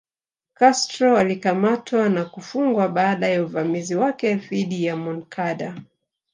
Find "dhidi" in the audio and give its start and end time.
4.35-4.85